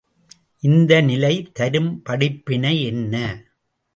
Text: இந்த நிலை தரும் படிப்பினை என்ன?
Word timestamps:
இந்த 0.63 1.01
நிலை 1.01 1.31
தரும் 1.51 1.91
படிப்பினை 2.03 2.73
என்ன? 2.83 3.15